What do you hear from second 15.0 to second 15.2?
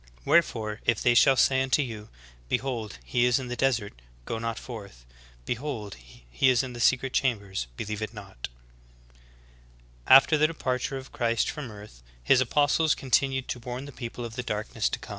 QAhios 8: 11, 12.